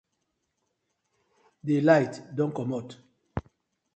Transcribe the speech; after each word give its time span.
DI 1.65 1.75
light 1.87 2.13
don 2.37 2.51
komot. 2.57 2.87